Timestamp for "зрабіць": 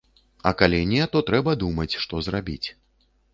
2.29-2.67